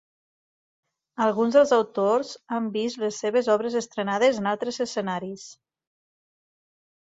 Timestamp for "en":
4.43-4.49